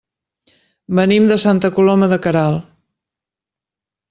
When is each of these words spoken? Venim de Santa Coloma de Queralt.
Venim 0.99 1.27
de 1.31 1.37
Santa 1.43 1.71
Coloma 1.77 2.09
de 2.15 2.19
Queralt. 2.25 2.65